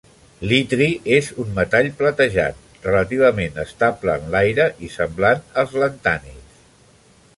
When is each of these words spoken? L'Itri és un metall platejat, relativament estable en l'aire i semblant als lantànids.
L'Itri 0.51 0.85
és 1.17 1.27
un 1.43 1.51
metall 1.59 1.89
platejat, 1.99 2.63
relativament 2.87 3.61
estable 3.65 4.17
en 4.23 4.27
l'aire 4.37 4.67
i 4.89 4.91
semblant 4.95 5.45
als 5.65 5.77
lantànids. 5.85 6.61